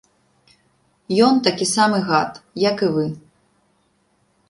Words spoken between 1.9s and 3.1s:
гад, як і вы.